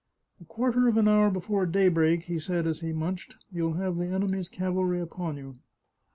[0.41, 4.07] "A quarter of an hour before daybreak," he said as he munched," you'll have the
[4.07, 5.59] enemy's cavalry upon you.